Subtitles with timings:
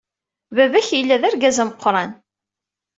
[0.55, 2.11] Baba-k yella d argaz ameqran.